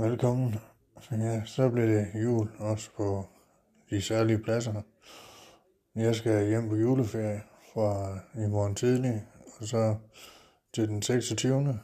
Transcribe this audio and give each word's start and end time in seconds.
Velkommen. 0.00 0.54
Ja, 1.10 1.42
så 1.44 1.68
blev 1.68 1.88
det 1.88 2.06
jul 2.14 2.48
også 2.58 2.90
på 2.96 3.24
de 3.90 4.02
særlige 4.02 4.38
pladser. 4.38 4.82
Jeg 5.94 6.14
skal 6.14 6.48
hjem 6.48 6.68
på 6.68 6.76
juleferie 6.76 7.42
fra 7.74 8.18
i 8.34 8.48
morgen 8.48 8.74
tidlig, 8.74 9.24
og 9.60 9.66
så 9.66 9.96
til 10.74 10.88
den 10.88 11.02
26. 11.02 11.80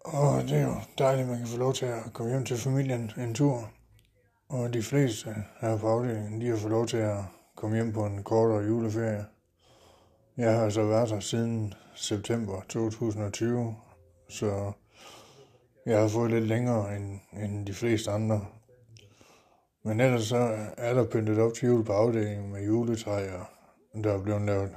Og 0.00 0.42
det 0.42 0.52
er 0.52 0.62
jo 0.62 0.74
dejligt, 0.98 1.24
at 1.24 1.30
man 1.30 1.38
kan 1.38 1.46
få 1.46 1.58
lov 1.58 1.74
til 1.74 1.86
at 1.86 2.12
komme 2.12 2.32
hjem 2.32 2.44
til 2.44 2.56
familien 2.56 3.10
en 3.16 3.34
tur. 3.34 3.70
Og 4.48 4.74
de 4.74 4.82
fleste 4.82 5.34
her 5.60 5.78
på 5.78 5.88
afdelingen, 5.88 6.40
de 6.40 6.48
har 6.48 6.56
fået 6.56 6.72
lov 6.72 6.86
til 6.86 6.96
at 6.96 7.18
komme 7.56 7.76
hjem 7.76 7.92
på 7.92 8.06
en 8.06 8.22
kortere 8.22 8.64
juleferie. 8.64 9.24
Jeg 10.36 10.58
har 10.58 10.70
så 10.70 10.84
været 10.84 11.10
her 11.10 11.20
siden 11.20 11.74
september 11.94 12.60
2020, 12.68 13.76
så 14.28 14.72
jeg 15.88 16.00
har 16.00 16.08
fået 16.08 16.30
lidt 16.30 16.46
længere 16.46 16.96
end, 16.96 17.20
end 17.32 17.66
de 17.66 17.74
fleste 17.74 18.10
andre. 18.10 18.46
Men 19.84 20.00
ellers 20.00 20.22
så 20.22 20.56
er 20.76 20.94
der 20.94 21.06
pyntet 21.10 21.38
op 21.38 21.54
til 21.54 21.68
jul 21.68 21.84
på 21.84 21.92
afdelingen 21.92 22.52
med 22.52 22.64
juletræer. 22.66 23.50
Der 24.04 24.12
er 24.12 24.22
blevet 24.22 24.42
lavet 24.42 24.70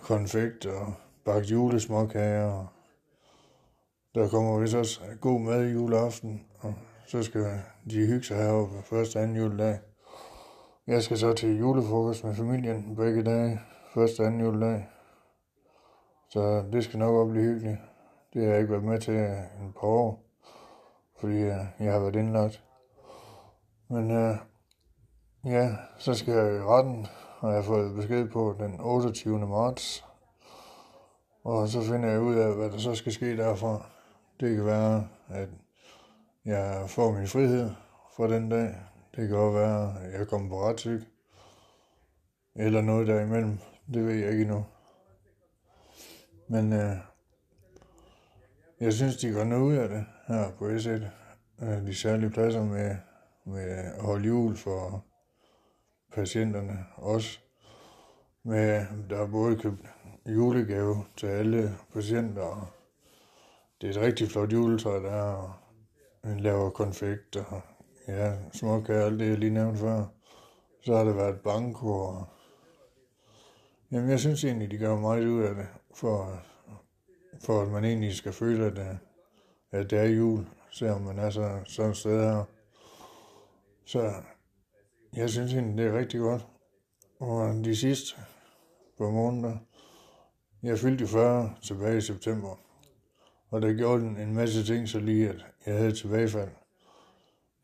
konfekt 0.00 0.66
og 0.66 0.94
bagt 1.24 1.50
julesmåkager. 1.50 2.74
Der 4.14 4.28
kommer 4.28 4.58
vist 4.58 4.74
også 4.74 5.00
god 5.20 5.40
mad 5.40 5.64
i 5.64 5.72
juleaften, 5.72 6.46
og 6.60 6.74
så 7.06 7.22
skal 7.22 7.60
de 7.90 8.06
hygge 8.06 8.24
sig 8.24 8.36
heroppe 8.36 8.82
første 8.82 9.16
og 9.16 9.22
anden 9.22 9.36
juledag. 9.36 9.78
Jeg 10.86 11.02
skal 11.02 11.18
så 11.18 11.32
til 11.32 11.58
julefrokost 11.58 12.24
med 12.24 12.34
familien 12.34 12.96
begge 12.96 13.22
dage, 13.22 13.60
første 13.94 14.20
og 14.20 14.26
anden 14.26 14.40
juledag. 14.40 14.88
Så 16.30 16.64
det 16.72 16.84
skal 16.84 16.98
nok 16.98 17.14
også 17.14 17.30
blive 17.32 17.44
hyggeligt. 17.44 17.78
Det 18.38 18.46
har 18.46 18.52
jeg 18.52 18.60
ikke 18.60 18.72
været 18.72 18.84
med 18.84 19.00
til 19.00 19.14
øh, 19.14 19.38
en 19.60 19.72
par 19.72 19.86
år, 19.86 20.24
fordi 21.20 21.34
øh, 21.34 21.64
jeg 21.80 21.92
har 21.92 21.98
været 21.98 22.16
indlagt. 22.16 22.64
Men 23.88 24.10
øh, 24.10 24.36
ja, 25.44 25.76
så 25.98 26.14
skal 26.14 26.34
jeg 26.34 26.56
i 26.56 26.60
retten, 26.60 27.06
og 27.38 27.48
jeg 27.48 27.56
har 27.56 27.62
fået 27.62 27.94
besked 27.94 28.28
på 28.28 28.56
den 28.58 28.80
28. 28.80 29.38
marts. 29.38 30.04
Og 31.44 31.68
så 31.68 31.82
finder 31.82 32.08
jeg 32.08 32.20
ud 32.20 32.34
af, 32.34 32.56
hvad 32.56 32.70
der 32.70 32.78
så 32.78 32.94
skal 32.94 33.12
ske 33.12 33.36
derfra. 33.36 33.86
Det 34.40 34.56
kan 34.56 34.66
være, 34.66 35.08
at 35.28 35.48
jeg 36.44 36.84
får 36.88 37.12
min 37.12 37.26
frihed 37.26 37.70
fra 38.16 38.28
den 38.28 38.48
dag. 38.48 38.74
Det 39.16 39.28
kan 39.28 39.36
også 39.36 39.58
være, 39.58 40.04
at 40.04 40.18
jeg 40.18 40.28
kommer 40.28 40.48
på 40.48 40.60
retssyg. 40.68 41.02
Eller 42.54 42.80
noget 42.80 43.06
derimellem. 43.06 43.58
Det 43.94 44.06
ved 44.06 44.14
jeg 44.14 44.30
ikke 44.30 44.42
endnu. 44.42 44.64
Men 46.48 46.72
øh, 46.72 47.07
jeg 48.80 48.92
synes, 48.92 49.16
de 49.16 49.32
går 49.32 49.44
noget 49.44 49.62
ud 49.62 49.74
af 49.74 49.88
det 49.88 50.04
her 50.26 50.50
på 50.58 50.68
S1. 50.68 51.04
Øh, 51.64 51.86
de 51.86 51.94
særlige 51.94 52.30
pladser 52.30 52.64
med, 52.64 52.96
med 53.44 53.62
at 53.62 54.02
holde 54.02 54.26
jul 54.26 54.56
for 54.56 55.04
patienterne 56.14 56.86
også. 56.96 57.38
Med, 58.42 58.86
der 59.10 59.18
er 59.18 59.26
både 59.26 59.56
købt 59.56 59.80
julegave 60.26 61.04
til 61.16 61.26
alle 61.26 61.76
patienter, 61.94 62.42
og 62.42 62.66
det 63.80 63.86
er 63.86 63.90
et 63.90 64.06
rigtig 64.06 64.28
flot 64.28 64.52
juletræ, 64.52 64.90
der 64.90 65.10
er, 65.10 65.32
og 65.32 65.52
man 66.24 66.40
laver 66.40 66.70
konfekt, 66.70 67.36
og 67.36 67.60
ja, 68.08 68.32
småkager, 68.52 69.04
alt 69.04 69.20
det, 69.20 69.28
jeg 69.28 69.38
lige 69.38 69.54
nævnte 69.54 69.80
før. 69.80 70.04
Så 70.84 70.96
har 70.96 71.04
der 71.04 71.12
været 71.12 71.40
banko, 71.40 71.88
og 71.88 72.24
jamen, 73.92 74.10
jeg 74.10 74.20
synes 74.20 74.44
egentlig, 74.44 74.70
de 74.70 74.78
gør 74.78 74.96
meget 74.96 75.26
ud 75.26 75.42
af 75.42 75.54
det, 75.54 75.66
for, 75.94 76.42
for 77.40 77.62
at 77.62 77.68
man 77.68 77.84
egentlig 77.84 78.14
skal 78.14 78.32
føle, 78.32 78.66
at, 78.66 78.78
øh, 78.78 78.96
at 79.70 79.90
det 79.90 79.98
er 79.98 80.04
jul, 80.04 80.46
selvom 80.70 81.00
man 81.02 81.18
er 81.18 81.30
så, 81.30 81.58
sådan 81.64 81.90
et 81.90 81.96
sted 81.96 82.22
her. 82.22 82.44
Så 83.84 84.12
jeg 85.16 85.30
synes 85.30 85.54
egentlig, 85.54 85.84
det 85.84 85.86
er 85.86 85.98
rigtig 85.98 86.20
godt. 86.20 86.46
Og 87.20 87.54
de 87.64 87.76
sidste 87.76 88.16
par 88.98 89.10
måneder, 89.10 89.56
jeg 90.62 90.78
fyldte 90.78 91.06
40 91.06 91.54
tilbage 91.62 91.98
i 91.98 92.00
september. 92.00 92.58
Og 93.50 93.62
der 93.62 93.72
gjorde 93.72 94.02
den 94.02 94.16
en 94.16 94.34
masse 94.34 94.64
ting, 94.64 94.88
så 94.88 94.98
lige 94.98 95.28
at 95.28 95.46
jeg 95.66 95.74
havde 95.74 95.92
tilbagefald. 95.92 96.50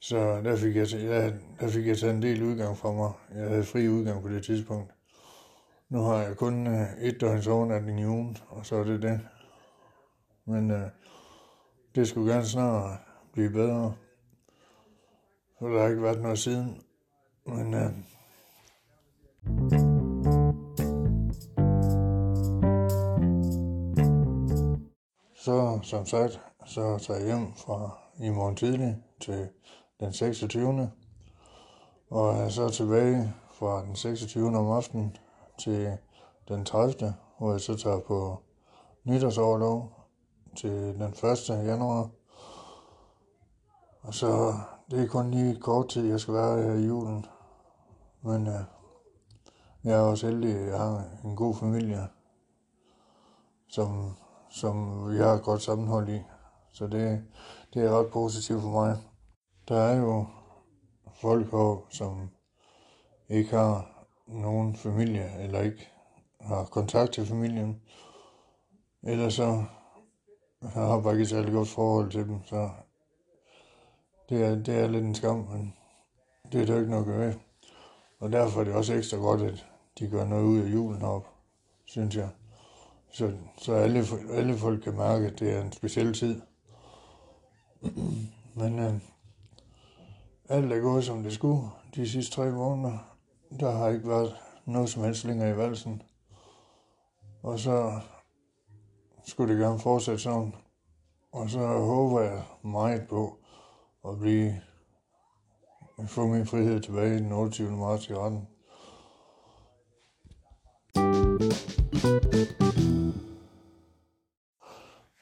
Så 0.01 0.41
der 0.43 0.57
fik, 0.57 0.77
jeg, 0.77 0.93
ja, 0.93 1.33
der 1.61 1.69
fik 1.69 1.87
jeg 1.87 1.99
taget 1.99 2.15
en 2.15 2.23
del 2.23 2.43
udgang 2.43 2.77
fra 2.77 2.93
mig. 2.93 3.13
Jeg 3.35 3.49
havde 3.49 3.65
fri 3.65 3.89
udgang 3.89 4.23
på 4.23 4.29
det 4.29 4.45
tidspunkt. 4.45 4.93
Nu 5.89 5.99
har 5.99 6.23
jeg 6.23 6.37
kun 6.37 6.67
øh, 6.67 6.87
et 7.01 7.21
døgns 7.21 7.47
overnatning 7.47 8.01
i 8.01 8.07
ugen, 8.07 8.37
og 8.49 8.67
så 8.67 8.77
er 8.77 8.85
det 8.85 9.03
det. 9.03 9.21
Men 10.47 10.71
øh, 10.71 10.91
det 11.95 12.09
skulle 12.09 12.33
gerne 12.33 12.47
snart 12.47 13.01
blive 13.33 13.51
bedre. 13.51 13.95
For 15.59 15.69
der 15.69 15.83
har 15.83 15.89
ikke 15.89 16.03
været 16.03 16.23
noget 16.23 16.39
siden. 16.39 16.83
Men 17.47 17.75
øh, 17.75 17.93
så 25.35 25.79
som 25.83 26.07
sagt, 26.07 26.41
så 26.67 26.99
tager 26.99 27.21
jeg 27.21 27.27
hjem 27.27 27.55
fra 27.55 27.99
i 28.21 28.31
morgen 28.31 28.57
tidlig 28.57 28.97
til 29.21 29.49
den 30.01 30.13
26. 30.13 30.91
Og 32.11 32.35
er 32.35 32.49
så 32.49 32.69
tilbage 32.69 33.35
fra 33.53 33.85
den 33.85 33.97
26. 33.97 34.47
om 34.47 34.71
aftenen 34.71 35.17
til 35.59 35.99
den 36.49 36.65
30. 36.65 37.15
hvor 37.39 37.51
jeg 37.51 37.61
så 37.61 37.77
tager 37.77 38.01
på 38.01 38.43
nytårsoverlov 39.05 39.94
til 40.55 40.71
den 40.71 41.03
1. 41.03 41.49
januar. 41.49 42.11
Og 44.03 44.15
så 44.15 44.55
det 44.91 45.03
er 45.03 45.09
kun 45.09 45.31
lige 45.31 45.61
kort 45.61 45.89
tid, 45.89 46.07
jeg 46.07 46.21
skal 46.21 46.35
være 46.35 46.63
her 46.63 46.75
i 46.75 46.87
julen. 46.87 47.27
Men 48.23 48.47
øh, 48.47 48.61
jeg 49.85 49.93
er 49.93 50.01
også 50.01 50.27
heldig, 50.27 50.55
at 50.55 50.69
jeg 50.69 50.79
har 50.79 51.05
en 51.25 51.37
god 51.37 51.55
familie, 51.55 52.09
som, 53.69 54.17
som 54.51 55.05
vi 55.11 55.17
har 55.17 55.33
et 55.33 55.43
godt 55.43 55.63
sammenhold 55.63 56.09
i. 56.09 56.21
Så 56.73 56.87
det, 56.87 57.25
det 57.75 57.85
er 57.85 57.99
ret 57.99 58.13
positivt 58.13 58.63
for 58.63 58.71
mig. 58.71 58.99
Der 59.69 59.77
er 59.81 59.97
jo 59.97 60.27
folk 61.15 61.51
her, 61.51 61.87
som 61.91 62.31
ikke 63.29 63.57
har 63.57 64.07
nogen 64.27 64.77
familie, 64.77 65.43
eller 65.43 65.61
ikke 65.61 65.89
har 66.41 66.65
kontakt 66.65 67.13
til 67.13 67.27
familien, 67.27 67.81
eller 69.03 69.29
så 69.29 69.65
har 70.73 71.01
bare 71.01 71.13
ikke 71.13 71.27
særlig 71.27 71.53
godt 71.53 71.69
forhold 71.69 72.11
til 72.11 72.29
dem, 72.29 72.45
så 72.45 72.71
det 74.29 74.45
er, 74.45 74.55
det 74.55 74.75
er 74.75 74.87
lidt 74.87 75.05
en 75.05 75.15
skam, 75.15 75.37
men 75.37 75.75
det 76.53 76.63
er 76.63 76.67
der 76.67 76.79
ikke 76.79 76.91
noget 76.91 77.03
at 77.03 77.07
gøre 77.07 77.35
Og 78.21 78.33
derfor 78.33 78.61
er 78.61 78.65
det 78.65 78.75
også 78.75 78.95
ekstra 78.95 79.17
godt, 79.17 79.43
at 79.43 79.67
de 79.99 80.09
gør 80.09 80.25
noget 80.25 80.45
ud 80.45 80.61
af 80.61 80.73
julen 80.73 81.03
op, 81.03 81.29
synes 81.85 82.17
jeg. 82.17 82.29
Så, 83.13 83.33
så 83.59 83.75
alle, 83.75 84.05
alle 84.31 84.57
folk 84.57 84.83
kan 84.83 84.97
mærke, 84.97 85.27
at 85.27 85.39
det 85.39 85.53
er 85.53 85.63
en 85.63 85.73
speciel 85.73 86.15
tid. 86.15 86.41
Men 88.55 88.79
øh, 88.79 88.95
alt 90.49 90.73
er 90.73 90.81
gået, 90.81 91.05
som 91.05 91.23
det 91.23 91.33
skulle 91.33 91.63
de 91.95 92.09
sidste 92.09 92.37
tre 92.37 92.51
måneder. 92.51 92.99
Der 93.61 93.71
har 93.71 93.89
ikke 93.89 94.09
været 94.09 94.37
noget 94.65 94.89
som 94.89 95.03
helst 95.03 95.25
længere 95.25 95.51
i 95.51 95.57
valsen. 95.57 96.03
Og 97.43 97.59
så 97.59 98.01
skulle 99.25 99.55
det 99.55 99.63
gerne 99.63 99.79
fortsætte 99.79 100.23
sådan. 100.23 100.55
Og 101.33 101.51
så 101.51 101.67
håber 101.67 102.21
jeg 102.21 102.43
meget 102.63 103.07
på 103.09 103.39
at 104.09 104.19
blive 104.19 104.61
få 106.07 106.27
min 106.27 106.47
frihed 106.47 106.81
tilbage 106.81 107.19
den 107.19 107.33
28. 107.33 107.71
marts 107.71 108.09
i 108.09 108.15
retten. 108.15 108.49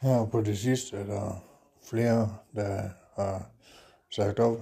Her 0.01 0.27
på 0.27 0.41
det 0.41 0.59
sidste 0.59 0.97
er 0.97 1.05
der 1.05 1.45
flere, 1.91 2.37
der 2.55 2.89
har 3.17 3.51
sagt 4.11 4.39
op 4.39 4.57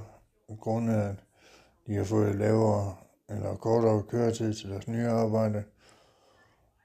på 0.48 0.54
grund 0.54 0.90
af, 0.90 1.08
at 1.08 1.24
de 1.86 1.96
har 1.96 2.04
fået 2.04 2.34
lavere 2.34 2.96
eller 3.28 3.56
kortere 3.56 4.02
køretid 4.02 4.54
til 4.54 4.70
deres 4.70 4.88
nye 4.88 5.08
arbejde. 5.08 5.64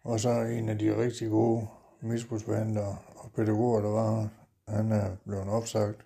Og 0.04 0.20
så 0.20 0.30
en 0.30 0.70
af 0.70 0.78
de 0.78 1.02
rigtig 1.04 1.30
gode 1.30 1.68
misbrugsbehandlere 2.06 2.98
og 3.16 3.32
pædagoger, 3.36 3.82
der 3.82 3.90
var 3.90 4.30
han 4.68 4.92
er 4.92 5.16
blevet 5.26 5.50
opsagt. 5.50 6.06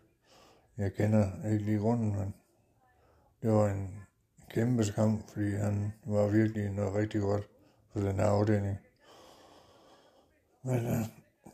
Jeg 0.78 0.94
kender 0.94 1.28
ikke 1.52 1.66
lige 1.66 1.80
grunden, 1.80 2.16
men 2.16 2.34
det 3.42 3.52
var 3.52 3.70
en 3.70 4.06
kæmpe 4.50 4.84
kamp, 4.96 5.30
fordi 5.30 5.52
han 5.52 5.94
var 6.06 6.28
virkelig 6.28 6.72
noget 6.72 6.96
rigtig 6.96 7.22
godt 7.22 7.50
for 7.94 8.00
den 8.00 8.16
her 8.16 8.26
afdeling. 8.26 8.78
Men 10.64 10.86
uh, 10.86 11.06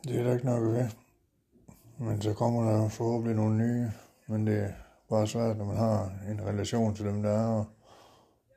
det 0.04 0.20
er 0.20 0.24
der 0.24 0.32
ikke 0.32 0.46
nok 0.46 0.62
ved. 0.62 0.88
Men 1.98 2.22
så 2.22 2.34
kommer 2.34 2.70
der 2.70 2.88
forhåbentlig 2.88 3.36
nogle 3.36 3.56
nye, 3.56 3.90
men 4.26 4.46
det 4.46 4.64
er 4.64 4.72
bare 5.08 5.26
svært, 5.26 5.56
når 5.56 5.64
man 5.64 5.76
har 5.76 6.12
en 6.28 6.46
relation 6.46 6.94
til 6.94 7.04
dem, 7.04 7.22
der 7.22 7.30
er, 7.30 7.64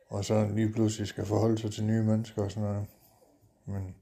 og 0.10 0.26
så 0.26 0.48
lige 0.48 0.74
pludselig 0.74 1.08
skal 1.08 1.26
forholde 1.26 1.58
sig 1.58 1.72
til 1.72 1.86
nye 1.86 2.04
mennesker 2.04 2.44
og 2.44 2.52
sådan 2.52 2.70
noget. 2.70 2.88
Men 3.66 3.96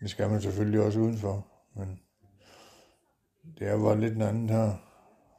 det 0.00 0.10
skal 0.10 0.30
man 0.30 0.40
selvfølgelig 0.40 0.80
også 0.80 1.00
udenfor. 1.00 1.46
Men 1.74 2.00
det 3.58 3.68
er 3.68 3.78
bare 3.78 4.00
lidt 4.00 4.14
en 4.14 4.22
anden 4.22 4.50
her, 4.50 4.74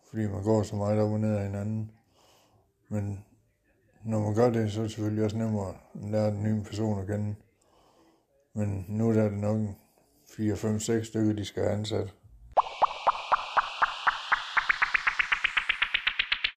fordi 0.09 0.27
man 0.27 0.43
går 0.43 0.63
så 0.63 0.75
meget 0.75 0.99
op 0.99 1.11
og 1.11 1.19
ned 1.19 1.35
af 1.35 1.45
hinanden. 1.45 1.91
Men 2.89 3.25
når 4.03 4.19
man 4.19 4.35
gør 4.35 4.49
det, 4.49 4.71
så 4.71 4.79
er 4.79 4.83
det 4.83 4.91
selvfølgelig 4.91 5.23
også 5.23 5.37
nemmere 5.37 5.69
at 5.69 6.09
lære 6.11 6.31
den 6.31 6.43
nye 6.43 6.63
person 6.63 6.99
at 6.99 7.07
kende. 7.07 7.35
Men 8.53 8.85
nu 8.87 9.09
er 9.09 9.13
det 9.13 9.33
nok 9.33 9.59
4, 10.37 10.55
5, 10.55 10.79
6 10.79 11.07
stykker, 11.07 11.33
de 11.33 11.45
skal 11.45 11.63
have 11.63 11.75
ansat. 11.75 12.13